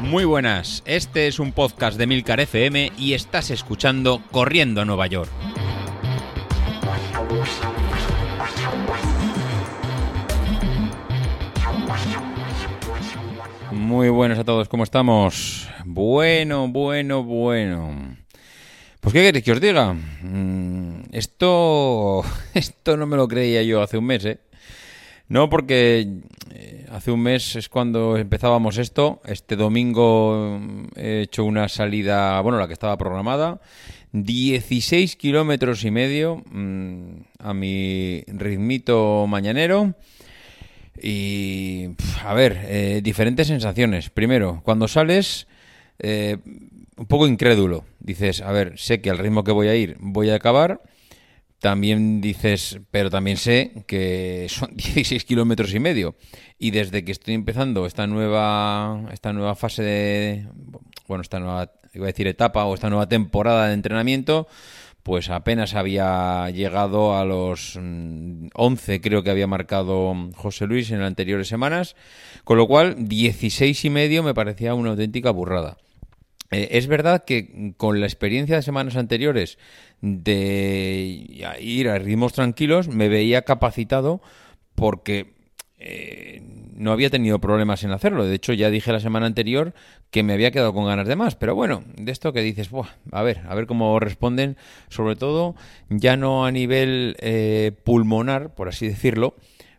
Muy 0.00 0.24
buenas, 0.24 0.82
este 0.86 1.26
es 1.26 1.38
un 1.38 1.52
podcast 1.52 1.98
de 1.98 2.06
Milcar 2.06 2.40
FM 2.40 2.92
y 2.96 3.14
estás 3.14 3.50
escuchando 3.50 4.22
Corriendo 4.30 4.80
a 4.80 4.84
Nueva 4.84 5.06
York. 5.08 5.30
Muy 13.72 14.08
buenas 14.08 14.38
a 14.38 14.44
todos, 14.44 14.68
¿cómo 14.68 14.84
estamos? 14.84 15.68
Bueno, 15.84 16.68
bueno, 16.68 17.22
bueno. 17.24 18.16
Pues 19.00 19.12
qué 19.12 19.22
queréis 19.22 19.44
que 19.44 19.52
os 19.52 19.60
diga. 19.60 19.92
Mm, 19.92 21.02
esto, 21.12 22.24
esto 22.54 22.96
no 22.96 23.06
me 23.06 23.16
lo 23.16 23.28
creía 23.28 23.62
yo 23.62 23.82
hace 23.82 23.98
un 23.98 24.06
mes, 24.06 24.24
¿eh? 24.24 24.38
No, 25.28 25.48
porque 25.50 26.06
eh, 26.52 26.86
hace 26.90 27.10
un 27.10 27.20
mes 27.20 27.56
es 27.56 27.68
cuando 27.68 28.16
empezábamos 28.16 28.78
esto. 28.78 29.20
Este 29.24 29.56
domingo 29.56 30.58
mm, 30.60 30.86
he 30.96 31.22
hecho 31.22 31.44
una 31.44 31.68
salida, 31.68 32.40
bueno, 32.42 32.58
la 32.58 32.68
que 32.68 32.72
estaba 32.72 32.96
programada. 32.96 33.60
16 34.12 35.16
kilómetros 35.16 35.84
y 35.84 35.90
medio 35.90 36.42
mm, 36.50 37.18
a 37.40 37.54
mi 37.54 38.22
ritmito 38.28 39.26
mañanero. 39.26 39.94
Y, 41.02 41.88
a 42.24 42.32
ver, 42.32 42.58
eh, 42.64 43.00
diferentes 43.02 43.48
sensaciones. 43.48 44.10
Primero, 44.10 44.62
cuando 44.64 44.86
sales, 44.86 45.48
eh, 45.98 46.38
un 46.96 47.06
poco 47.06 47.26
incrédulo. 47.26 47.84
Dices, 47.98 48.42
a 48.42 48.52
ver, 48.52 48.78
sé 48.78 49.00
que 49.00 49.10
al 49.10 49.18
ritmo 49.18 49.42
que 49.42 49.52
voy 49.52 49.66
a 49.68 49.74
ir 49.74 49.96
voy 49.98 50.30
a 50.30 50.36
acabar 50.36 50.80
también 51.60 52.20
dices, 52.20 52.80
pero 52.90 53.10
también 53.10 53.36
sé 53.36 53.84
que 53.86 54.46
son 54.48 54.70
16 54.76 55.24
kilómetros 55.24 55.74
y 55.74 55.80
medio. 55.80 56.16
Y 56.58 56.70
desde 56.70 57.04
que 57.04 57.12
estoy 57.12 57.34
empezando 57.34 57.86
esta 57.86 58.06
nueva, 58.06 59.08
esta 59.12 59.32
nueva 59.32 59.54
fase 59.54 59.82
de, 59.82 60.48
bueno, 61.06 61.22
esta 61.22 61.40
nueva, 61.40 61.72
iba 61.94 62.04
a 62.04 62.08
decir 62.08 62.26
etapa 62.26 62.64
o 62.64 62.74
esta 62.74 62.90
nueva 62.90 63.08
temporada 63.08 63.68
de 63.68 63.74
entrenamiento, 63.74 64.48
pues 65.02 65.30
apenas 65.30 65.74
había 65.74 66.50
llegado 66.50 67.16
a 67.16 67.24
los 67.24 67.76
11, 67.76 68.98
mm, 68.98 69.00
creo 69.00 69.22
que 69.22 69.30
había 69.30 69.46
marcado 69.46 70.12
José 70.34 70.66
Luis 70.66 70.90
en 70.90 70.98
las 70.98 71.06
anteriores 71.06 71.46
semanas, 71.46 71.94
con 72.42 72.58
lo 72.58 72.66
cual 72.66 73.06
16 73.06 73.84
y 73.84 73.90
medio 73.90 74.24
me 74.24 74.34
parecía 74.34 74.74
una 74.74 74.90
auténtica 74.90 75.30
burrada. 75.30 75.76
Eh, 76.50 76.68
es 76.72 76.86
verdad 76.86 77.24
que 77.24 77.74
con 77.76 78.00
la 78.00 78.06
experiencia 78.06 78.56
de 78.56 78.62
semanas 78.62 78.96
anteriores 78.96 79.58
de 80.00 81.26
ir 81.60 81.88
a 81.88 81.98
ritmos 81.98 82.32
tranquilos 82.32 82.88
me 82.88 83.08
veía 83.08 83.42
capacitado 83.42 84.20
porque 84.74 85.34
eh, 85.78 86.42
no 86.74 86.92
había 86.92 87.10
tenido 87.10 87.38
problemas 87.38 87.84
en 87.84 87.90
hacerlo. 87.90 88.26
De 88.26 88.34
hecho, 88.34 88.52
ya 88.52 88.70
dije 88.70 88.92
la 88.92 89.00
semana 89.00 89.26
anterior 89.26 89.74
que 90.10 90.22
me 90.22 90.32
había 90.32 90.50
quedado 90.50 90.72
con 90.72 90.86
ganas 90.86 91.08
de 91.08 91.16
más. 91.16 91.34
Pero 91.36 91.54
bueno, 91.54 91.84
de 91.96 92.12
esto 92.12 92.32
que 92.32 92.42
dices, 92.42 92.70
a 93.12 93.22
ver, 93.22 93.42
a 93.48 93.54
ver 93.54 93.66
cómo 93.66 93.98
responden, 94.00 94.56
sobre 94.88 95.16
todo 95.16 95.54
ya 95.88 96.16
no 96.16 96.46
a 96.46 96.52
nivel 96.52 97.16
eh, 97.20 97.72
pulmonar, 97.84 98.54
por 98.54 98.68
así 98.68 98.88
decirlo, 98.88 99.36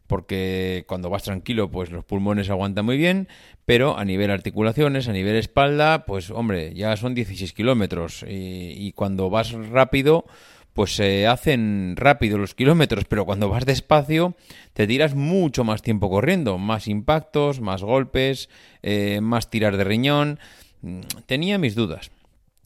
porque 0.07 0.85
cuando 0.87 1.09
vas 1.09 1.23
tranquilo, 1.23 1.69
pues 1.69 1.91
los 1.91 2.05
pulmones 2.05 2.49
aguantan 2.49 2.85
muy 2.85 2.97
bien, 2.97 3.27
pero 3.65 3.97
a 3.97 4.05
nivel 4.05 4.31
articulaciones, 4.31 5.07
a 5.07 5.13
nivel 5.13 5.35
espalda, 5.35 6.05
pues 6.05 6.31
hombre, 6.31 6.73
ya 6.73 6.95
son 6.95 7.13
16 7.13 7.53
kilómetros 7.53 8.25
y, 8.27 8.93
cuando 8.93 9.29
vas 9.29 9.51
rápido, 9.51 10.25
pues 10.73 10.95
se 10.95 11.27
hacen 11.27 11.95
rápido 11.97 12.37
los 12.37 12.55
kilómetros, 12.55 13.05
pero 13.05 13.25
cuando 13.25 13.49
vas 13.49 13.65
despacio 13.65 14.35
te 14.73 14.87
tiras 14.87 15.15
mucho 15.15 15.63
más 15.63 15.81
tiempo 15.81 16.09
corriendo, 16.09 16.57
más 16.57 16.87
impactos, 16.87 17.59
más 17.59 17.83
golpes, 17.83 18.49
eh, 18.83 19.19
más 19.21 19.49
tirar 19.49 19.75
de 19.75 19.83
riñón. 19.83 20.39
Tenía 21.25 21.57
mis 21.57 21.75
dudas. 21.75 22.11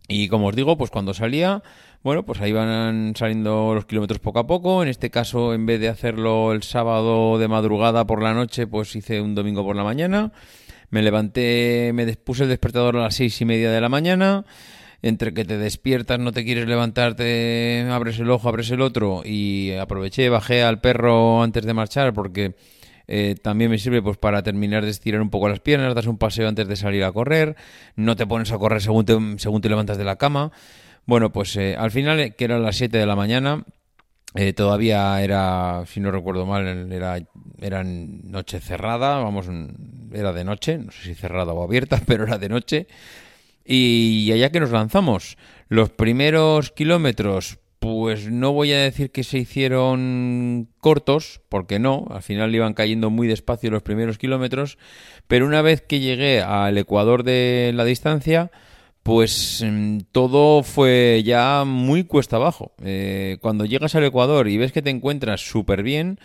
Y 0.08 0.28
como 0.28 0.48
os 0.48 0.55
digo, 0.55 0.78
pues 0.78 0.92
cuando 0.92 1.14
salía, 1.14 1.64
bueno, 2.03 2.23
pues 2.23 2.42
ahí 2.42 2.52
van 2.52 3.14
saliendo 3.15 3.76
los 3.76 3.86
kilómetros 3.86 4.20
poco 4.20 4.39
a 4.39 4.48
poco. 4.48 4.81
En 4.81 4.89
este 4.89 5.09
caso, 5.09 5.53
en 5.53 5.65
vez 5.65 5.80
de 5.80 5.89
hacerlo 5.89 6.52
el 6.52 6.64
sábado 6.64 7.37
de 7.37 7.48
madrugada 7.48 8.05
por 8.05 8.23
la 8.23 8.33
noche, 8.33 8.65
pues 8.65 8.95
hice 8.95 9.21
un 9.21 9.36
domingo 9.36 9.64
por 9.64 9.76
la 9.76 9.83
mañana. 9.83 10.31
Me 10.89 11.02
levanté, 11.03 11.92
me 11.93 12.11
puse 12.15 12.43
el 12.43 12.49
despertador 12.49 12.98
a 12.98 13.02
las 13.02 13.15
seis 13.15 13.39
y 13.42 13.45
media 13.45 13.71
de 13.71 13.81
la 13.81 13.89
mañana. 13.89 14.45
Entre 15.03 15.33
que 15.33 15.45
te 15.45 15.58
despiertas, 15.58 16.20
no 16.20 16.31
te 16.31 16.43
quieres 16.43 16.67
levantarte, 16.67 17.87
abres 17.89 18.20
el 18.20 18.30
ojo, 18.30 18.49
abres 18.49 18.70
el 18.71 18.81
otro. 18.81 19.21
Y 19.23 19.73
aproveché, 19.73 20.30
bajé 20.30 20.64
al 20.64 20.81
perro 20.81 21.42
antes 21.43 21.65
de 21.65 21.73
marchar 21.73 22.14
porque 22.14 22.55
eh, 23.08 23.36
también 23.42 23.70
me 23.70 23.77
sirve 23.77 24.02
pues 24.02 24.17
para 24.17 24.42
terminar 24.43 24.86
de 24.86 24.92
estirar 24.92 25.21
un 25.21 25.30
poco 25.30 25.49
las 25.49 25.59
piernas, 25.59 25.93
das 25.95 26.08
un 26.08 26.17
paseo 26.17 26.47
antes 26.47 26.67
de 26.67 26.76
salir 26.76 27.03
a 27.03 27.11
correr, 27.11 27.55
no 27.95 28.15
te 28.15 28.26
pones 28.26 28.52
a 28.52 28.58
correr 28.58 28.81
según 28.81 29.05
te, 29.05 29.17
según 29.37 29.61
te 29.61 29.70
levantas 29.70 29.97
de 29.97 30.03
la 30.03 30.15
cama. 30.15 30.52
Bueno, 31.06 31.32
pues 31.32 31.56
eh, 31.56 31.76
al 31.78 31.92
final, 31.92 32.36
que 32.36 32.45
eran 32.45 32.64
las 32.64 32.78
7 32.78 32.98
de 32.98 33.06
la 33.06 33.16
mañana, 33.16 33.66
eh, 34.36 34.54
todavía 34.54 35.22
era, 35.22 35.84
si 35.88 36.00
no 36.00 36.12
recuerdo 36.12 36.45
mal, 36.45 36.92
era, 36.92 37.17
era 37.60 37.84
noche 37.84 38.60
cerrada, 38.60 39.17
vamos, 39.17 39.48
era 40.14 40.32
de 40.32 40.44
noche, 40.45 40.78
no 40.78 40.92
sé 40.92 41.04
si 41.04 41.16
cerrada 41.16 41.52
o 41.54 41.64
abierta, 41.64 42.02
pero 42.08 42.23
era 42.23 42.38
de 42.38 42.50
noche. 42.50 42.88
Y 43.66 44.32
allá 44.32 44.52
que 44.52 44.60
nos 44.60 44.72
lanzamos, 44.72 45.38
los 45.67 45.89
primeros 45.89 46.72
kilómetros, 46.72 47.60
pues 47.80 48.30
no 48.30 48.54
voy 48.54 48.72
a 48.73 48.80
decir 48.80 49.12
que 49.12 49.23
se 49.23 49.39
hicieron 49.39 50.70
cortos, 50.80 51.42
porque 51.50 51.80
no, 51.80 52.08
al 52.10 52.22
final 52.22 52.54
iban 52.56 52.73
cayendo 52.73 53.10
muy 53.10 53.28
despacio 53.28 53.72
los 53.72 53.83
primeros 53.83 54.18
kilómetros, 54.18 54.78
pero 55.28 55.45
una 55.45 55.62
vez 55.62 55.82
que 55.82 56.00
llegué 56.00 56.42
al 56.42 56.78
ecuador 56.78 57.23
de 57.23 57.72
la 57.73 57.83
distancia, 57.83 58.52
pues 59.04 59.62
em, 59.62 60.02
todo 60.12 60.64
fue 60.64 61.23
ya 61.26 61.64
muy 61.66 62.04
cuesta 62.04 62.36
abajo. 62.36 62.73
Eh, 62.84 63.38
cuando 63.42 63.66
llegas 63.66 63.95
al 63.95 64.04
Ecuador 64.04 64.48
y 64.48 64.58
ves 64.58 64.72
que 64.72 64.82
te 64.82 64.89
encuentras 64.89 65.42
súper 65.42 65.84
bien, 65.84 66.20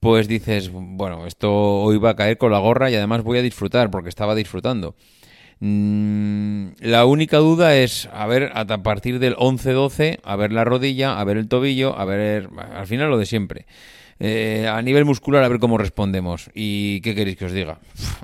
pues 0.00 0.28
dices, 0.28 0.70
bueno, 0.72 1.26
esto 1.26 1.52
hoy 1.82 1.98
va 1.98 2.10
a 2.10 2.16
caer 2.16 2.38
con 2.38 2.52
la 2.52 2.58
gorra 2.58 2.90
y 2.90 2.94
además 2.94 3.22
voy 3.22 3.38
a 3.38 3.42
disfrutar 3.42 3.90
porque 3.90 4.08
estaba 4.08 4.34
disfrutando. 4.34 4.94
Mm, 5.60 6.68
la 6.80 7.06
única 7.06 7.38
duda 7.38 7.76
es, 7.76 8.08
a 8.12 8.26
ver, 8.26 8.52
a 8.54 8.66
partir 8.82 9.18
del 9.18 9.36
11-12, 9.36 10.20
a 10.22 10.36
ver 10.36 10.52
la 10.52 10.64
rodilla, 10.64 11.18
a 11.18 11.24
ver 11.24 11.38
el 11.38 11.48
tobillo, 11.48 11.98
a 11.98 12.04
ver, 12.04 12.50
al 12.74 12.86
final 12.86 13.10
lo 13.10 13.18
de 13.18 13.26
siempre. 13.26 13.66
Eh, 14.18 14.66
a 14.70 14.80
nivel 14.80 15.04
muscular, 15.04 15.44
a 15.44 15.48
ver 15.48 15.58
cómo 15.58 15.78
respondemos. 15.78 16.50
¿Y 16.54 17.00
qué 17.02 17.14
queréis 17.14 17.36
que 17.36 17.46
os 17.46 17.52
diga? 17.52 17.78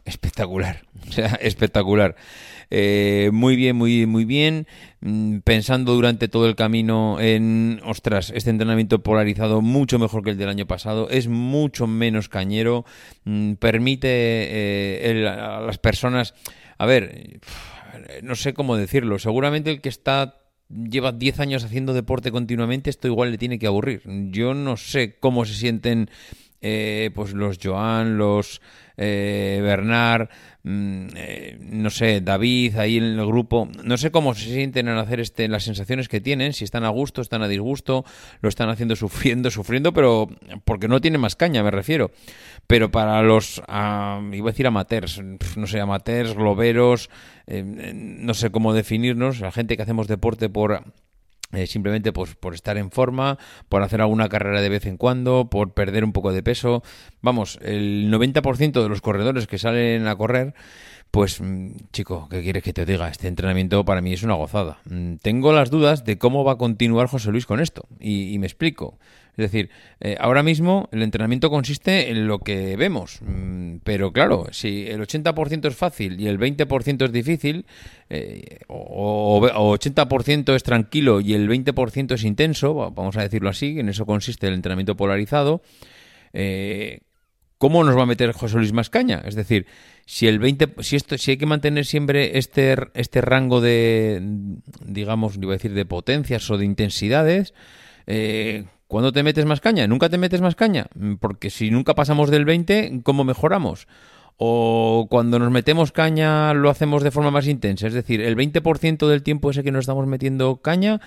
espectacular. 0.04 0.82
O 1.08 1.14
sea, 1.14 1.34
espectacular. 1.42 2.16
Eh, 2.74 3.28
muy 3.34 3.54
bien, 3.54 3.76
muy, 3.76 4.06
muy 4.06 4.24
bien. 4.24 4.66
Mm, 5.02 5.40
pensando 5.40 5.92
durante 5.92 6.26
todo 6.26 6.48
el 6.48 6.56
camino 6.56 7.20
en, 7.20 7.82
ostras, 7.84 8.32
este 8.34 8.48
entrenamiento 8.48 9.02
polarizado 9.02 9.60
mucho 9.60 9.98
mejor 9.98 10.24
que 10.24 10.30
el 10.30 10.38
del 10.38 10.48
año 10.48 10.66
pasado. 10.66 11.10
Es 11.10 11.28
mucho 11.28 11.86
menos 11.86 12.30
cañero. 12.30 12.86
Mm, 13.24 13.54
permite 13.54 14.08
eh, 14.08 15.28
a 15.28 15.60
las 15.60 15.76
personas. 15.76 16.34
A 16.78 16.86
ver, 16.86 17.40
no 18.22 18.34
sé 18.36 18.54
cómo 18.54 18.74
decirlo. 18.78 19.18
Seguramente 19.18 19.70
el 19.70 19.82
que 19.82 19.90
está 19.90 20.38
lleva 20.70 21.12
10 21.12 21.40
años 21.40 21.64
haciendo 21.64 21.92
deporte 21.92 22.32
continuamente, 22.32 22.88
esto 22.88 23.06
igual 23.06 23.32
le 23.32 23.36
tiene 23.36 23.58
que 23.58 23.66
aburrir. 23.66 24.00
Yo 24.30 24.54
no 24.54 24.78
sé 24.78 25.18
cómo 25.20 25.44
se 25.44 25.52
sienten 25.52 26.08
eh, 26.62 27.10
pues 27.12 27.32
los 27.32 27.58
Joan, 27.60 28.18
los 28.18 28.62
eh, 28.96 29.58
Bernard, 29.62 30.28
mm, 30.62 31.06
eh, 31.16 31.58
no 31.60 31.90
sé, 31.90 32.20
David 32.20 32.76
ahí 32.76 32.98
en 32.98 33.18
el 33.18 33.26
grupo, 33.26 33.68
no 33.82 33.96
sé 33.96 34.12
cómo 34.12 34.32
se 34.34 34.44
sienten 34.44 34.86
al 34.86 35.00
hacer 35.00 35.18
este, 35.18 35.48
las 35.48 35.64
sensaciones 35.64 36.08
que 36.08 36.20
tienen, 36.20 36.52
si 36.52 36.62
están 36.62 36.84
a 36.84 36.88
gusto, 36.90 37.20
están 37.20 37.42
a 37.42 37.48
disgusto, 37.48 38.04
lo 38.42 38.48
están 38.48 38.68
haciendo 38.68 38.94
sufriendo, 38.94 39.50
sufriendo, 39.50 39.92
pero 39.92 40.28
porque 40.64 40.86
no 40.86 41.00
tiene 41.00 41.18
más 41.18 41.34
caña, 41.34 41.64
me 41.64 41.72
refiero. 41.72 42.12
Pero 42.68 42.92
para 42.92 43.20
los, 43.22 43.58
iba 43.58 43.68
a 43.68 44.52
decir 44.52 44.68
amateurs, 44.68 45.20
no 45.56 45.66
sé, 45.66 45.80
amateurs, 45.80 46.34
globeros, 46.34 47.10
no 47.48 48.34
sé 48.34 48.50
cómo 48.50 48.72
definirnos, 48.72 49.40
la 49.40 49.50
gente 49.50 49.76
que 49.76 49.82
hacemos 49.82 50.06
deporte 50.06 50.48
por 50.48 50.84
eh, 51.52 51.66
simplemente 51.66 52.12
pues, 52.12 52.34
por 52.34 52.54
estar 52.54 52.78
en 52.78 52.90
forma, 52.90 53.38
por 53.68 53.82
hacer 53.82 54.00
alguna 54.00 54.28
carrera 54.28 54.60
de 54.60 54.68
vez 54.68 54.86
en 54.86 54.96
cuando, 54.96 55.48
por 55.50 55.74
perder 55.74 56.04
un 56.04 56.12
poco 56.12 56.32
de 56.32 56.42
peso. 56.42 56.82
Vamos, 57.20 57.58
el 57.62 58.10
90% 58.10 58.82
de 58.82 58.88
los 58.88 59.00
corredores 59.00 59.46
que 59.46 59.58
salen 59.58 60.06
a 60.06 60.16
correr, 60.16 60.54
pues 61.12 61.40
mm, 61.40 61.68
chico, 61.92 62.26
¿qué 62.28 62.42
quieres 62.42 62.64
que 62.64 62.72
te 62.72 62.84
diga? 62.84 63.08
Este 63.08 63.28
entrenamiento 63.28 63.84
para 63.84 64.00
mí 64.00 64.12
es 64.12 64.24
una 64.24 64.34
gozada. 64.34 64.80
Mm, 64.86 65.14
tengo 65.22 65.52
las 65.52 65.70
dudas 65.70 66.04
de 66.04 66.18
cómo 66.18 66.42
va 66.42 66.52
a 66.52 66.58
continuar 66.58 67.06
José 67.06 67.30
Luis 67.30 67.46
con 67.46 67.60
esto. 67.60 67.86
y 68.00 68.36
me 68.40 68.46
explico. 68.46 68.98
Es 69.36 69.50
decir, 69.50 69.70
eh, 70.00 70.16
ahora 70.20 70.42
mismo 70.42 70.90
el 70.92 71.02
entrenamiento 71.02 71.48
consiste 71.48 72.10
en 72.10 72.26
lo 72.26 72.40
que 72.40 72.76
vemos, 72.76 73.20
mm, 73.22 73.76
pero 73.82 74.12
claro, 74.12 74.48
si 74.50 74.86
el 74.86 75.00
80% 75.00 75.68
es 75.68 75.74
fácil 75.74 76.20
y 76.20 76.26
el 76.26 76.36
20% 76.38 77.06
es 77.06 77.12
difícil, 77.12 77.64
eh, 78.10 78.58
o, 78.68 79.40
80% 79.40 80.54
es 80.54 80.62
tranquilo 80.62 81.22
y 81.22 81.32
el 81.32 81.48
20% 81.48 82.14
es 82.14 82.24
intenso, 82.24 82.74
vamos 82.74 83.16
a 83.16 83.22
decirlo 83.22 83.48
así, 83.48 83.78
en 83.78 83.88
eso 83.88 84.04
consiste 84.04 84.48
el 84.48 84.54
entrenamiento 84.54 84.96
polarizado, 84.98 85.62
eh, 86.34 87.00
¿cómo 87.56 87.84
nos 87.84 87.96
va 87.96 88.02
a 88.02 88.06
meter 88.06 88.32
José 88.32 88.58
Luis 88.58 88.74
más 88.74 88.90
caña? 88.90 89.22
Es 89.24 89.34
decir, 89.34 89.66
si 90.06 90.26
el 90.26 90.38
20, 90.38 90.74
si 90.80 90.96
esto, 90.96 91.16
si 91.18 91.32
hay 91.32 91.36
que 91.36 91.46
mantener 91.46 91.84
siempre 91.84 92.38
este, 92.38 92.76
este 92.94 93.20
rango 93.20 93.60
de, 93.60 94.20
digamos, 94.84 95.36
iba 95.36 95.52
a 95.52 95.56
decir, 95.56 95.74
de 95.74 95.84
potencias 95.84 96.50
o 96.50 96.58
de 96.58 96.64
intensidades, 96.64 97.54
eh, 98.06 98.64
¿cuándo 98.88 99.12
te 99.12 99.22
metes 99.22 99.44
más 99.44 99.60
caña? 99.60 99.86
¿Nunca 99.86 100.08
te 100.08 100.18
metes 100.18 100.40
más 100.40 100.54
caña? 100.54 100.86
Porque 101.20 101.50
si 101.50 101.70
nunca 101.70 101.94
pasamos 101.94 102.30
del 102.30 102.44
20, 102.44 103.00
¿cómo 103.04 103.24
mejoramos? 103.24 103.86
o 104.44 105.06
cuando 105.08 105.38
nos 105.38 105.52
metemos 105.52 105.92
caña 105.92 106.52
lo 106.54 106.68
hacemos 106.68 107.04
de 107.04 107.10
forma 107.10 107.30
más 107.30 107.46
intensa. 107.46 107.86
Es 107.86 107.94
decir, 107.94 108.20
el 108.20 108.36
20% 108.36 109.06
del 109.06 109.22
tiempo 109.22 109.50
ese 109.50 109.62
que 109.62 109.70
nos 109.70 109.80
estamos 109.80 110.06
metiendo 110.08 110.56
caña, 110.56 111.00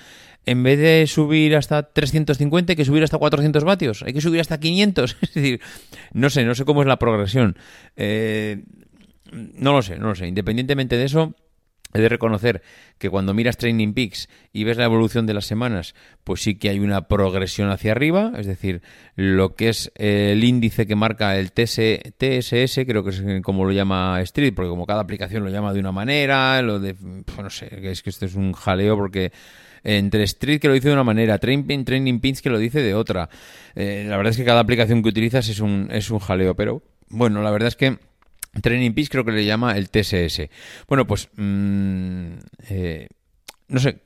en 0.45 0.63
vez 0.63 0.79
de 0.79 1.05
subir 1.07 1.55
hasta 1.55 1.83
350, 1.83 2.71
hay 2.71 2.77
que 2.77 2.85
subir 2.85 3.03
hasta 3.03 3.17
400 3.17 3.63
vatios, 3.65 4.03
hay 4.03 4.13
que 4.13 4.21
subir 4.21 4.39
hasta 4.39 4.59
500. 4.59 5.17
Es 5.21 5.33
decir, 5.33 5.59
no 6.13 6.29
sé, 6.29 6.45
no 6.45 6.55
sé 6.55 6.63
cómo 6.63 6.81
es 6.81 6.87
la 6.87 6.97
progresión. 6.97 7.57
Eh, 7.97 8.63
no 9.31 9.73
lo 9.73 9.81
sé, 9.81 9.97
no 9.97 10.09
lo 10.09 10.15
sé. 10.15 10.27
Independientemente 10.27 10.97
de 10.97 11.05
eso, 11.05 11.35
He 11.95 12.01
de 12.01 12.09
reconocer 12.09 12.61
que 12.97 13.09
cuando 13.09 13.33
miras 13.33 13.55
Training 13.55 13.93
Peaks 13.93 14.27
y 14.51 14.65
ves 14.65 14.75
la 14.75 14.83
evolución 14.83 15.25
de 15.25 15.33
las 15.33 15.45
semanas, 15.45 15.95
pues 16.25 16.41
sí 16.41 16.55
que 16.55 16.69
hay 16.69 16.79
una 16.79 17.07
progresión 17.07 17.69
hacia 17.69 17.93
arriba, 17.93 18.33
es 18.37 18.47
decir, 18.47 18.81
lo 19.15 19.55
que 19.55 19.69
es 19.69 19.93
el 19.95 20.43
índice 20.43 20.87
que 20.87 20.95
marca 20.95 21.37
el 21.37 21.53
TSS, 21.53 22.79
creo 22.85 23.03
que 23.05 23.11
es 23.11 23.23
como 23.43 23.63
lo 23.63 23.71
llama 23.71 24.19
Street, 24.23 24.53
porque 24.53 24.69
como 24.69 24.85
cada 24.85 25.01
aplicación 25.01 25.45
lo 25.45 25.49
llama 25.49 25.71
de 25.71 25.79
una 25.79 25.93
manera, 25.93 26.61
lo 26.61 26.81
de, 26.81 26.95
no 27.01 27.49
sé, 27.49 27.69
es 27.89 28.01
que 28.01 28.09
esto 28.09 28.25
es 28.25 28.35
un 28.35 28.51
jaleo 28.51 28.97
porque 28.97 29.31
entre 29.85 30.23
Street 30.23 30.59
que 30.59 30.67
lo 30.67 30.73
dice 30.73 30.89
de 30.89 30.95
una 30.95 31.05
manera, 31.05 31.37
Training, 31.37 31.85
Training 31.85 32.19
Peaks 32.19 32.41
que 32.41 32.49
lo 32.49 32.59
dice 32.59 32.81
de 32.81 32.93
otra. 32.93 33.29
Eh, 33.73 34.05
la 34.09 34.17
verdad 34.17 34.31
es 34.31 34.37
que 34.37 34.43
cada 34.43 34.59
aplicación 34.59 35.01
que 35.01 35.09
utilizas 35.09 35.47
es 35.47 35.61
un, 35.61 35.87
es 35.91 36.09
un 36.09 36.19
jaleo, 36.19 36.55
pero 36.55 36.81
bueno, 37.07 37.41
la 37.41 37.51
verdad 37.51 37.69
es 37.69 37.77
que 37.77 37.99
Training 38.61 38.91
Peaks 38.91 39.09
creo 39.09 39.25
que 39.25 39.31
le 39.31 39.45
llama 39.45 39.77
el 39.77 39.89
TSS. 39.89 40.49
Bueno, 40.87 41.05
pues 41.05 41.29
mm, 41.35 42.33
eh, 42.69 43.07
no 43.67 43.79
sé, 43.79 44.01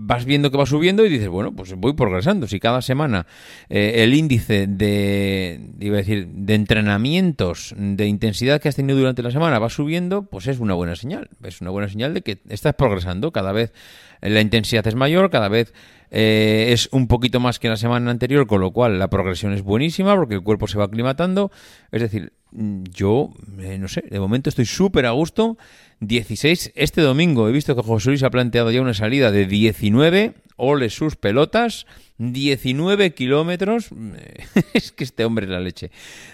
vas 0.00 0.24
viendo 0.24 0.50
que 0.50 0.56
va 0.56 0.64
subiendo 0.64 1.04
y 1.04 1.08
dices, 1.08 1.28
bueno, 1.28 1.52
pues 1.52 1.74
voy 1.74 1.92
progresando. 1.94 2.46
Si 2.46 2.60
cada 2.60 2.82
semana 2.82 3.26
eh, 3.68 3.94
el 3.96 4.14
índice 4.14 4.68
de, 4.68 5.60
iba 5.80 5.96
a 5.96 5.98
decir, 5.98 6.28
de 6.28 6.54
entrenamientos, 6.54 7.74
de 7.76 8.06
intensidad 8.06 8.60
que 8.60 8.68
has 8.68 8.76
tenido 8.76 8.96
durante 8.96 9.24
la 9.24 9.32
semana 9.32 9.58
va 9.58 9.68
subiendo, 9.68 10.22
pues 10.22 10.46
es 10.46 10.60
una 10.60 10.74
buena 10.74 10.94
señal. 10.94 11.28
Es 11.42 11.60
una 11.60 11.70
buena 11.70 11.88
señal 11.88 12.14
de 12.14 12.22
que 12.22 12.38
estás 12.48 12.74
progresando. 12.74 13.32
Cada 13.32 13.50
vez 13.50 13.72
la 14.20 14.40
intensidad 14.40 14.86
es 14.86 14.94
mayor, 14.94 15.30
cada 15.30 15.48
vez 15.48 15.74
eh, 16.10 16.68
es 16.70 16.88
un 16.92 17.06
poquito 17.06 17.40
más 17.40 17.58
que 17.58 17.68
la 17.68 17.76
semana 17.76 18.10
anterior, 18.10 18.46
con 18.46 18.60
lo 18.60 18.70
cual 18.70 18.98
la 18.98 19.08
progresión 19.08 19.52
es 19.52 19.62
buenísima 19.62 20.14
porque 20.16 20.34
el 20.34 20.42
cuerpo 20.42 20.66
se 20.66 20.78
va 20.78 20.84
aclimatando. 20.84 21.50
Es 21.92 22.02
decir, 22.02 22.32
mm, 22.52 22.84
yo, 22.92 23.30
eh, 23.58 23.78
no 23.78 23.88
sé, 23.88 24.02
de 24.08 24.20
momento 24.20 24.48
estoy 24.48 24.66
súper 24.66 25.06
a 25.06 25.10
gusto. 25.10 25.58
16 26.00 26.72
este 26.76 27.00
domingo. 27.00 27.48
He 27.48 27.52
visto 27.52 27.74
que 27.74 27.82
José 27.82 28.10
Luis 28.10 28.22
ha 28.22 28.30
planteado 28.30 28.70
ya 28.70 28.80
una 28.80 28.94
salida 28.94 29.30
de 29.32 29.46
19. 29.46 30.34
Ole 30.56 30.90
sus 30.90 31.16
pelotas. 31.16 31.86
19 32.18 33.14
kilómetros. 33.14 33.90
es 34.74 34.92
que 34.92 35.04
este 35.04 35.24
hombre 35.24 35.46
es 35.46 35.50
la 35.50 35.60
leche. 35.60 35.90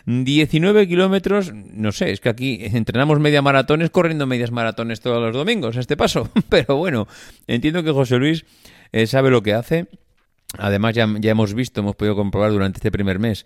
19 0.06 0.88
kilómetros. 0.88 1.52
No 1.52 1.92
sé, 1.92 2.10
es 2.10 2.20
que 2.20 2.28
aquí 2.28 2.58
entrenamos 2.60 3.20
media 3.20 3.42
maratones 3.42 3.90
corriendo 3.90 4.26
medias 4.26 4.50
maratones 4.50 5.00
todos 5.00 5.20
los 5.20 5.34
domingos 5.34 5.76
a 5.76 5.80
este 5.80 5.96
paso. 5.96 6.30
Pero 6.48 6.76
bueno, 6.76 7.06
entiendo 7.46 7.82
que 7.82 7.90
José 7.90 8.16
Luis 8.18 8.44
sabe 9.06 9.30
lo 9.30 9.42
que 9.42 9.54
hace. 9.54 9.86
Además, 10.58 10.94
ya, 10.94 11.08
ya 11.18 11.32
hemos 11.32 11.54
visto, 11.54 11.80
hemos 11.80 11.96
podido 11.96 12.14
comprobar 12.14 12.52
durante 12.52 12.78
este 12.78 12.92
primer 12.92 13.18
mes 13.18 13.44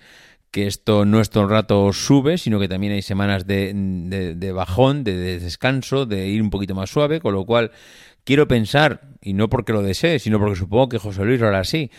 que 0.51 0.67
esto 0.67 1.05
no 1.05 1.21
es 1.21 1.31
todo 1.31 1.45
el 1.45 1.51
rato 1.51 1.93
sube, 1.93 2.39
sino 2.39 2.59
que 2.59 2.69
también 2.69 2.93
hay 2.93 3.03
semanas 3.03 3.47
de, 3.47 3.73
de, 4.37 4.53
bajón, 4.53 5.05
de, 5.05 5.39
descanso, 5.39 6.07
de 6.07 6.29
ir 6.29 6.43
un 6.43 6.51
poquito 6.51 6.75
más 6.75 6.91
suave, 6.91 7.21
con 7.21 7.35
lo 7.35 7.45
cual 7.45 7.71
quiero 8.25 8.49
pensar, 8.49 9.03
y 9.21 9.35
no 9.35 9.49
porque 9.49 9.73
lo 9.73 9.83
desee, 9.83 10.19
sino 10.19 10.39
porque 10.39 10.57
supongo 10.57 10.89
que 10.89 10.99
José 10.99 11.25
Luis 11.25 11.41
lo 11.41 11.49
hará 11.49 11.61
así, 11.61 11.91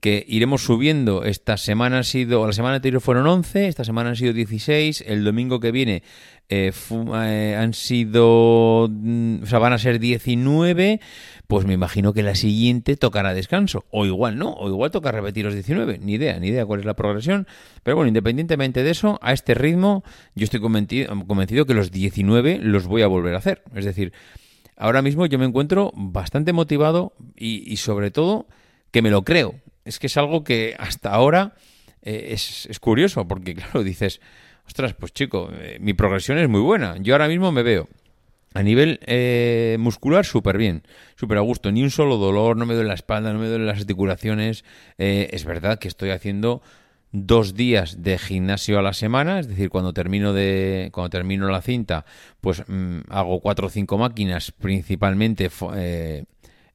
que 0.00 0.24
iremos 0.28 0.62
subiendo. 0.64 1.24
Esta 1.24 1.56
semana 1.56 2.00
ha 2.00 2.02
sido, 2.02 2.46
la 2.46 2.52
semana 2.52 2.76
anterior 2.76 3.00
fueron 3.00 3.26
11, 3.26 3.68
esta 3.68 3.84
semana 3.84 4.10
han 4.10 4.16
sido 4.16 4.32
16, 4.32 5.04
el 5.06 5.24
domingo 5.24 5.60
que 5.60 5.72
viene 5.72 6.02
eh, 6.48 6.72
eh, 6.72 7.56
han 7.58 7.74
sido, 7.74 8.88
mm, 8.90 9.42
o 9.42 9.46
sea, 9.46 9.58
van 9.58 9.72
a 9.72 9.78
ser 9.78 9.98
19, 9.98 11.00
pues 11.46 11.66
me 11.66 11.74
imagino 11.74 12.12
que 12.12 12.22
la 12.22 12.34
siguiente 12.34 12.96
tocará 12.96 13.34
descanso, 13.34 13.84
o 13.90 14.06
igual 14.06 14.38
no, 14.38 14.52
o 14.52 14.68
igual 14.68 14.90
toca 14.90 15.12
repetir 15.12 15.44
los 15.44 15.54
19, 15.54 15.98
ni 15.98 16.14
idea, 16.14 16.38
ni 16.40 16.48
idea 16.48 16.64
cuál 16.64 16.80
es 16.80 16.86
la 16.86 16.94
progresión, 16.94 17.46
pero 17.82 17.96
bueno, 17.96 18.08
independientemente 18.08 18.82
de 18.82 18.90
eso, 18.90 19.18
a 19.22 19.32
este 19.32 19.54
ritmo 19.54 20.02
yo 20.34 20.44
estoy 20.44 20.60
convencido, 20.60 21.14
convencido 21.26 21.66
que 21.66 21.74
los 21.74 21.90
19 21.90 22.58
los 22.58 22.86
voy 22.86 23.02
a 23.02 23.06
volver 23.06 23.34
a 23.34 23.38
hacer, 23.38 23.62
es 23.74 23.84
decir, 23.84 24.12
ahora 24.76 25.02
mismo 25.02 25.26
yo 25.26 25.38
me 25.38 25.44
encuentro 25.44 25.92
bastante 25.94 26.52
motivado 26.52 27.12
y 27.36 27.76
sobre 27.76 28.10
todo 28.10 28.46
que 28.90 29.02
me 29.02 29.10
lo 29.10 29.22
creo, 29.22 29.54
es 29.84 29.98
que 29.98 30.06
es 30.06 30.16
algo 30.16 30.44
que 30.44 30.74
hasta 30.78 31.10
ahora 31.10 31.54
eh, 32.02 32.28
es, 32.32 32.66
es, 32.66 32.80
curioso, 32.80 33.26
porque 33.26 33.54
claro, 33.56 33.82
dices, 33.82 34.20
ostras, 34.66 34.94
pues 34.94 35.12
chico, 35.12 35.50
eh, 35.52 35.78
mi 35.80 35.94
progresión 35.94 36.38
es 36.38 36.48
muy 36.48 36.60
buena. 36.60 36.96
Yo 36.98 37.14
ahora 37.14 37.28
mismo 37.28 37.52
me 37.52 37.62
veo 37.62 37.88
a 38.54 38.62
nivel 38.62 39.00
eh, 39.06 39.76
muscular 39.80 40.24
súper 40.24 40.58
bien, 40.58 40.82
súper 41.16 41.38
a 41.38 41.40
gusto, 41.40 41.72
ni 41.72 41.82
un 41.82 41.90
solo 41.90 42.18
dolor, 42.18 42.56
no 42.56 42.66
me 42.66 42.74
duele 42.74 42.88
la 42.88 42.94
espalda, 42.94 43.32
no 43.32 43.38
me 43.38 43.48
duele 43.48 43.64
las 43.64 43.80
articulaciones. 43.80 44.64
es 44.96 45.44
verdad 45.44 45.78
que 45.80 45.88
estoy 45.88 46.10
haciendo 46.10 46.62
dos 47.14 47.54
días 47.54 48.02
de 48.02 48.18
gimnasio 48.18 48.76
a 48.76 48.82
la 48.82 48.92
semana, 48.92 49.38
es 49.38 49.46
decir, 49.46 49.70
cuando 49.70 49.92
termino 49.92 50.32
de 50.32 50.90
cuando 50.92 51.10
termino 51.10 51.48
la 51.48 51.62
cinta, 51.62 52.04
pues 52.40 52.64
mm, 52.66 53.02
hago 53.08 53.40
cuatro 53.40 53.68
o 53.68 53.70
cinco 53.70 53.96
máquinas, 53.98 54.50
principalmente 54.50 55.48
eh, 55.76 56.24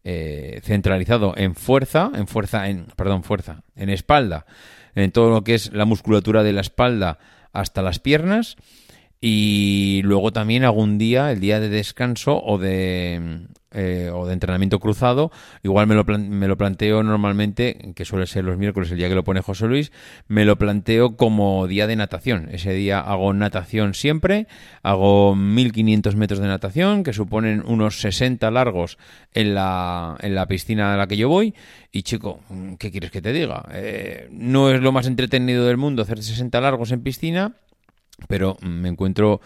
centralizado 0.04 1.34
en 1.38 1.56
fuerza, 1.56 2.12
en 2.16 2.28
fuerza, 2.28 2.69
en, 2.69 2.88
perdón, 2.96 3.24
fuerza, 3.24 3.63
en 3.75 3.90
espalda, 3.90 4.46
en 4.96 5.12
todo 5.12 5.30
lo 5.30 5.44
que 5.44 5.56
es 5.56 5.72
la 5.74 5.86
musculatura 5.86 6.44
de 6.44 6.54
la 6.54 6.62
espalda 6.62 7.19
hasta 7.54 7.81
las 7.81 8.00
piernas. 8.00 8.56
Y 9.22 10.01
luego 10.04 10.31
también 10.31 10.63
algún 10.63 10.98
día, 10.98 11.31
el 11.31 11.42
día 11.42 11.60
de 11.60 11.69
descanso 11.69 12.42
o 12.42 12.57
de, 12.57 13.48
eh, 13.71 14.10
o 14.13 14.25
de 14.25 14.33
entrenamiento 14.33 14.80
cruzado, 14.80 15.31
igual 15.63 15.88
me 15.88 15.95
lo, 15.95 16.04
me 16.04 16.48
lo 16.48 16.57
planteo 16.57 17.04
normalmente, 17.04 17.94
que 17.95 18.06
suele 18.06 18.27
ser 18.27 18.44
los 18.44 18.57
miércoles, 18.57 18.92
el 18.92 18.98
día 18.98 19.10
que 19.10 19.16
lo 19.16 19.24
pone 19.24 19.42
José 19.42 19.68
Luis, 19.68 19.92
me 20.27 20.45
lo 20.45 20.57
planteo 20.57 21.16
como 21.16 21.68
día 21.68 21.88
de 21.88 21.95
natación. 21.95 22.50
Ese 22.51 22.74
día 22.74 23.00
hago 23.00 23.33
natación 23.33 23.94
siempre, 23.94 24.48
hago 24.83 25.36
1500 25.36 26.16
metros 26.16 26.40
de 26.40 26.47
natación, 26.47 27.04
que 27.04 27.14
suponen 27.14 27.64
unos 27.66 27.99
60 28.02 28.49
largos 28.52 28.97
en 29.33 29.56
la, 29.56 30.18
en 30.21 30.35
la 30.35 30.47
piscina 30.47 30.94
a 30.94 30.97
la 30.97 31.07
que 31.07 31.18
yo 31.18 31.30
voy. 31.30 31.54
Y 31.92 32.04
chico, 32.04 32.40
¿qué 32.78 32.92
quieres 32.92 33.11
que 33.11 33.21
te 33.21 33.33
diga? 33.33 33.66
Eh, 33.71 34.28
no 34.31 34.71
es 34.71 34.81
lo 34.81 34.92
más 34.92 35.07
entretenido 35.07 35.66
del 35.66 35.78
mundo 35.78 36.02
hacer 36.02 36.21
60 36.21 36.61
largos 36.61 36.92
en 36.92 37.02
piscina 37.02 37.56
pero 38.28 38.57
me 38.61 38.90
encuentro 38.90 39.42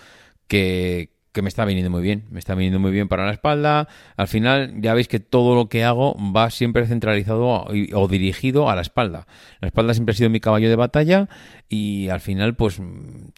que, 0.48 1.13
me 1.42 1.50
está 1.50 1.66
viniendo 1.66 1.90
muy 1.90 2.02
bien, 2.02 2.26
me 2.30 2.40
está 2.40 2.56
viniendo 2.56 2.80
muy 2.80 2.92
bien 2.92 3.08
para 3.08 3.26
la 3.26 3.32
espalda. 3.32 3.88
Al 4.16 4.28
final 4.28 4.76
ya 4.80 4.94
veis 4.94 5.08
que 5.08 5.20
todo 5.20 5.56
lo 5.56 5.68
que 5.68 5.84
hago 5.84 6.16
va 6.34 6.50
siempre 6.52 6.86
centralizado 6.86 7.66
o, 7.66 8.08
dirigido 8.08 8.70
a 8.70 8.76
la 8.76 8.82
espalda. 8.82 9.28
La 9.60 9.68
espalda 9.68 9.94
siempre 9.94 10.14
ha 10.14 10.16
sido 10.16 10.30
mi 10.30 10.40
caballo 10.40 10.70
de 10.70 10.76
batalla 10.76 11.28
y 11.68 12.10
al 12.10 12.20
final 12.22 12.56
pues 12.56 12.82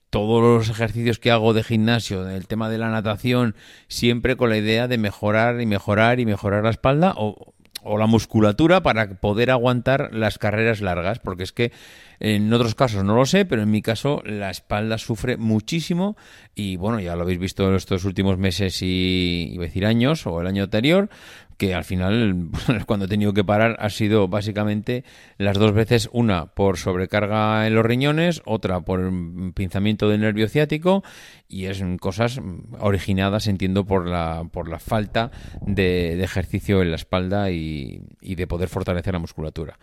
todos 0.10 0.44
los 0.44 0.70
ejercicios 0.70 1.20
que 1.20 1.32
hago 1.32 1.54
de 1.54 1.64
gimnasio, 1.64 2.28
el 2.28 2.48
tema 2.48 2.70
de 2.70 2.78
la 2.78 2.90
natación, 2.90 3.56
siempre 3.88 4.36
con 4.36 4.50
la 4.50 4.58
idea 4.58 4.88
de 4.88 4.98
mejorar 4.98 5.62
y 5.62 5.66
mejorar 5.66 6.20
y 6.20 6.25
mejorar 6.25 6.64
la 6.64 6.70
espalda 6.70 7.14
o, 7.18 7.55
o 7.86 7.98
la 7.98 8.08
musculatura 8.08 8.82
para 8.82 9.15
poder 9.15 9.51
aguantar 9.51 10.10
las 10.13 10.38
carreras 10.38 10.82
largas, 10.82 11.20
porque 11.20 11.44
es 11.44 11.51
que 11.51 11.72
en 12.20 12.51
otros 12.51 12.75
casos 12.75 13.04
no 13.04 13.15
lo 13.15 13.25
sé, 13.25 13.46
pero 13.46 13.62
en 13.62 13.72
mi 13.72 13.82
caso 13.82 14.22
la 14.25 14.50
espalda 14.50 14.98
sufre 14.98 15.38
muchísimo 15.38 16.18
y 16.56 16.77
bueno, 16.77 17.00
ya 17.00 17.15
lo 17.15 17.24
habéis 17.24 17.39
visto 17.39 17.68
en 17.68 17.75
estos 17.75 18.06
últimos 18.06 18.38
meses 18.38 18.82
y 18.82 19.51
iba 19.54 19.65
decir 19.65 19.86
años 19.86 20.25
o 20.25 20.42
el 20.42 20.48
año 20.48 20.63
anterior, 20.63 21.10
que 21.58 21.74
al 21.74 21.84
final 21.84 22.50
cuando 22.86 23.06
he 23.06 23.10
tenido 23.10 23.34
que 23.34 23.44
parar 23.44 23.78
ha 23.80 23.90
sido 23.90 24.28
básicamente 24.28 25.04
las 25.38 25.58
dos 25.58 25.74
veces, 25.74 26.10
una 26.12 26.48
por 26.48 26.78
sobrecarga 26.78 27.68
en 27.68 27.76
los 27.76 27.86
riñones, 27.86 28.42
otra 28.46 28.82
por 28.82 29.12
pinzamiento 29.54 30.10
del 30.10 30.22
nervio 30.22 30.48
ciático 30.48 31.04
y 31.48 31.66
es 31.66 31.84
cosas 32.00 32.42
originadas, 32.80 33.48
entiendo, 33.48 33.86
por 33.86 34.08
la, 34.08 34.48
por 34.52 34.68
la 34.68 34.80
falta 34.80 35.32
de, 35.62 36.22
ejercicio 36.24 36.82
en 36.82 36.90
la 36.90 36.96
espalda 36.96 37.52
y, 37.52 38.02
y 38.22 38.36
de 38.36 38.48
poder 38.48 38.70
fortalecer 38.70 39.14
la 39.14 39.20
musculatura. 39.20 39.78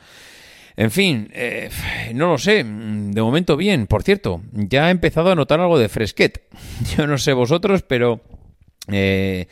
En 0.77 0.91
fin, 0.91 1.29
eh, 1.33 1.71
no 2.15 2.29
lo 2.29 2.39
sé. 2.39 2.65
De 2.65 3.23
momento 3.23 3.57
bien. 3.57 3.87
Por 3.87 4.03
cierto, 4.03 4.43
ya 4.53 4.89
he 4.89 4.91
empezado 4.91 5.31
a 5.31 5.35
notar 5.35 5.61
algo 5.61 5.79
de 5.79 5.89
fresquet. 5.89 6.43
Yo 6.97 7.07
no 7.07 7.19
sé 7.19 7.33
vosotros, 7.33 7.83
pero 7.83 8.21
eh, 8.89 9.47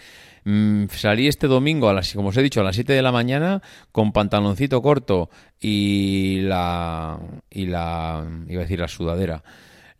salí 0.91 1.29
este 1.29 1.47
domingo, 1.47 1.89
a 1.89 1.95
las, 1.95 2.13
como 2.15 2.29
os 2.29 2.37
he 2.37 2.43
dicho, 2.43 2.61
a 2.61 2.65
las 2.65 2.75
7 2.75 2.93
de 2.93 3.03
la 3.03 3.13
mañana 3.13 3.63
con 3.93 4.13
pantaloncito 4.13 4.83
corto 4.83 5.31
y 5.61 6.41
la... 6.43 7.19
y 7.51 7.67
la... 7.67 8.25
iba 8.49 8.61
a 8.61 8.65
decir 8.65 8.81
la 8.81 8.89
sudadera 8.89 9.43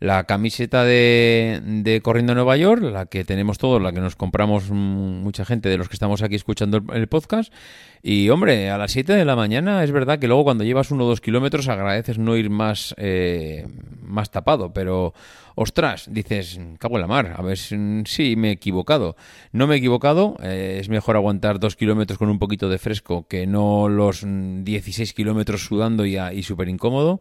la 0.01 0.23
camiseta 0.23 0.83
de, 0.83 2.01
Corriendo 2.03 2.31
a 2.31 2.35
Nueva 2.35 2.57
York, 2.57 2.81
la 2.81 3.05
que 3.05 3.23
tenemos 3.23 3.59
todos, 3.59 3.79
la 3.79 3.93
que 3.93 3.99
nos 3.99 4.15
compramos 4.15 4.71
mucha 4.71 5.45
gente 5.45 5.69
de 5.69 5.77
los 5.77 5.89
que 5.89 5.93
estamos 5.93 6.23
aquí 6.23 6.33
escuchando 6.33 6.81
el, 6.91 7.07
podcast. 7.07 7.53
Y 8.01 8.29
hombre, 8.29 8.71
a 8.71 8.79
las 8.79 8.93
7 8.93 9.13
de 9.13 9.25
la 9.25 9.35
mañana 9.35 9.83
es 9.83 9.91
verdad 9.91 10.17
que 10.17 10.27
luego 10.27 10.43
cuando 10.43 10.63
llevas 10.63 10.89
uno 10.89 11.05
o 11.05 11.07
dos 11.07 11.21
kilómetros 11.21 11.67
agradeces 11.67 12.17
no 12.17 12.35
ir 12.35 12.49
más, 12.49 12.95
eh, 12.97 13.67
más 14.01 14.31
tapado, 14.31 14.73
pero 14.73 15.13
ostras, 15.53 16.07
dices, 16.11 16.59
cago 16.79 16.95
en 16.95 17.01
la 17.01 17.07
mar, 17.07 17.35
a 17.37 17.43
ver 17.43 17.59
si 17.59 18.35
me 18.35 18.49
he 18.49 18.51
equivocado. 18.53 19.15
No 19.51 19.67
me 19.67 19.75
he 19.75 19.77
equivocado, 19.77 20.35
eh, 20.41 20.79
es 20.81 20.89
mejor 20.89 21.15
aguantar 21.15 21.59
dos 21.59 21.75
kilómetros 21.75 22.17
con 22.17 22.29
un 22.29 22.39
poquito 22.39 22.69
de 22.69 22.79
fresco 22.79 23.27
que 23.27 23.45
no 23.45 23.87
los 23.87 24.25
16 24.25 25.13
kilómetros 25.13 25.63
sudando 25.63 26.07
y, 26.07 26.17
y 26.17 26.41
súper 26.41 26.69
incómodo. 26.69 27.19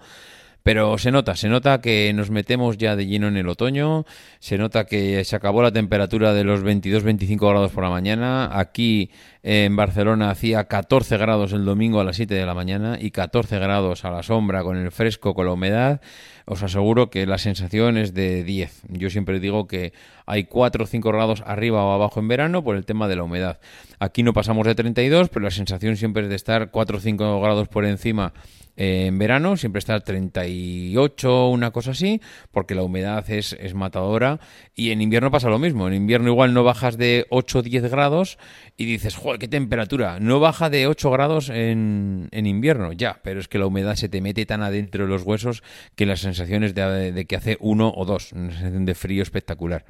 Pero 0.63 0.99
se 0.99 1.11
nota, 1.11 1.37
se 1.37 1.49
nota 1.49 1.81
que 1.81 2.13
nos 2.15 2.31
metemos 2.31 2.77
ya 2.77 2.97
de 2.97 3.07
lleno 3.07 3.29
en 3.29 3.37
el 3.37 3.49
otoño, 3.49 4.05
se 4.39 4.59
nota 4.59 4.85
que 4.85 5.25
se 5.25 5.37
acabó 5.37 5.63
la 5.63 5.73
temperatura 5.73 6.35
de 6.35 6.45
los 6.45 6.63
22-25 6.63 7.49
grados 7.49 7.73
por 7.73 7.85
la 7.85 7.91
mañana. 7.91 8.51
Aquí 8.59 9.11
en 9.43 9.75
Barcelona 9.75 10.31
hacía 10.31 10.65
14 10.65 11.17
grados 11.17 11.53
el 11.53 11.65
domingo 11.65 12.01
a 12.01 12.05
las 12.05 12.17
7 12.17 12.35
de 12.35 12.45
la 12.45 12.55
mañana 12.55 12.99
y 13.01 13.11
14 13.11 13.59
grados 13.59 14.05
a 14.05 14.11
la 14.11 14.23
sombra 14.23 14.63
con 14.63 14.77
el 14.77 14.91
fresco, 14.91 15.35
con 15.35 15.47
la 15.47 15.53
humedad. 15.53 16.01
Os 16.45 16.63
aseguro 16.63 17.11
que 17.11 17.27
la 17.27 17.39
sensación 17.39 17.97
es 17.97 18.13
de 18.13 18.45
10. 18.45 18.83
Yo 18.89 19.09
siempre 19.09 19.41
digo 19.41 19.67
que 19.67 19.93
hay 20.27 20.45
4 20.45 20.85
o 20.85 20.87
5 20.87 21.09
grados 21.11 21.43
arriba 21.47 21.85
o 21.85 21.93
abajo 21.93 22.21
en 22.21 22.29
verano 22.29 22.63
por 22.63 22.77
el 22.77 22.85
tema 22.85 23.09
de 23.09 23.17
la 23.17 23.23
humedad. 23.23 23.61
Aquí 23.99 24.23
no 24.23 24.33
pasamos 24.33 24.67
de 24.67 24.75
32, 24.75 25.29
pero 25.31 25.45
la 25.45 25.51
sensación 25.51 25.97
siempre 25.97 26.25
es 26.25 26.29
de 26.29 26.37
estar 26.37 26.71
4 26.71 26.99
o 26.99 27.01
5 27.01 27.41
grados 27.41 27.69
por 27.69 27.87
encima 27.87 28.35
en 28.83 29.19
verano 29.19 29.59
siempre 29.59 29.79
está 29.79 30.01
38, 30.01 31.49
una 31.49 31.71
cosa 31.71 31.91
así, 31.91 32.23
porque 32.51 32.75
la 32.75 32.83
humedad 32.83 33.29
es, 33.31 33.53
es, 33.61 33.75
matadora. 33.75 34.41
Y 34.75 34.91
en 34.91 35.03
invierno 35.03 35.31
pasa 35.31 35.51
lo 35.51 35.59
mismo. 35.59 35.87
En 35.87 35.93
invierno 35.93 36.31
igual 36.31 36.55
no 36.55 36.65
bajas 36.65 36.97
de 36.97 37.27
8 37.29 37.59
o 37.59 37.63
10 37.63 37.91
grados 37.91 38.39
y 38.79 38.87
dices, 38.87 39.17
qué 39.39 39.49
temperatura. 39.49 40.19
No 40.21 40.41
baja 40.41 40.71
de 40.71 40.87
8 40.87 41.11
grados 41.11 41.49
en, 41.49 42.29
en, 42.33 42.47
invierno, 42.47 42.93
ya, 42.93 43.21
pero 43.23 43.41
es 43.41 43.49
que 43.49 43.59
la 43.59 43.67
humedad 43.67 43.95
se 43.95 44.09
te 44.09 44.21
mete 44.21 44.47
tan 44.47 44.63
adentro 44.63 45.05
de 45.05 45.11
los 45.11 45.23
huesos 45.23 45.63
que 45.95 46.07
la 46.07 46.17
sensación 46.17 46.65
es 46.65 46.75
de, 46.75 47.13
de 47.13 47.25
que 47.27 47.37
hace 47.37 47.57
uno 47.61 47.93
o 47.95 48.05
dos, 48.05 48.33
una 48.33 48.51
sensación 48.51 48.85
de 48.85 48.95
frío 48.95 49.23
espectacular. 49.23 49.85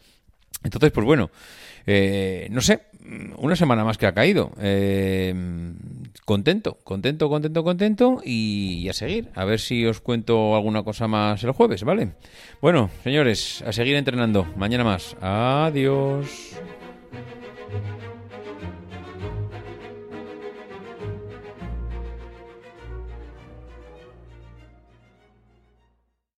Entonces, 0.62 0.90
pues 0.92 1.06
bueno, 1.06 1.30
eh, 1.86 2.48
no 2.50 2.60
sé, 2.60 2.80
una 3.38 3.56
semana 3.56 3.84
más 3.84 3.98
que 3.98 4.06
ha 4.06 4.12
caído. 4.12 4.52
Eh, 4.60 5.34
contento, 6.24 6.78
contento, 6.84 7.28
contento, 7.28 7.64
contento 7.64 8.20
y 8.24 8.88
a 8.88 8.92
seguir. 8.92 9.28
A 9.34 9.44
ver 9.44 9.60
si 9.60 9.86
os 9.86 10.00
cuento 10.00 10.54
alguna 10.54 10.82
cosa 10.82 11.08
más 11.08 11.42
el 11.44 11.52
jueves, 11.52 11.84
¿vale? 11.84 12.12
Bueno, 12.60 12.90
señores, 13.02 13.62
a 13.66 13.72
seguir 13.72 13.96
entrenando. 13.96 14.46
Mañana 14.56 14.84
más. 14.84 15.16
Adiós. 15.20 16.56